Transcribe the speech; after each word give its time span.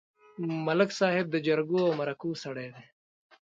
ملک 0.65 0.89
صاحب 0.99 1.25
د 1.31 1.35
جرګو 1.47 1.79
او 1.87 1.91
مرکو 1.99 2.29
سړی 2.43 2.67
دی. 2.75 2.85